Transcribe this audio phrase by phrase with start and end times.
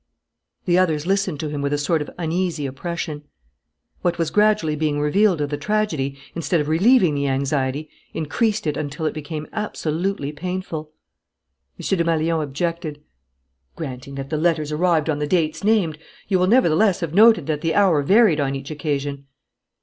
[0.65, 3.21] The others listened to him with a sort of uneasy oppression.
[4.01, 8.75] What was gradually being revealed of the tragedy, instead of relieving the anxiety, increased it
[8.77, 10.91] until it became absolutely painful.
[11.79, 11.85] M.
[11.85, 13.03] Desmalions objected:
[13.75, 17.61] "Granting that the letters arrived on the dates named, you will nevertheless have noted that
[17.61, 19.27] the hour varied on each occasion.